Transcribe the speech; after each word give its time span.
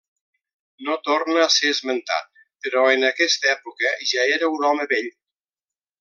No 0.85 0.93
torna 1.07 1.41
a 1.43 1.49
ser 1.57 1.73
esmentat, 1.73 2.41
però 2.67 2.85
en 2.97 3.07
aquesta 3.13 3.51
època 3.55 3.91
ja 4.13 4.25
era 4.39 4.49
un 4.59 4.65
home 4.71 4.89
vell. 4.95 5.11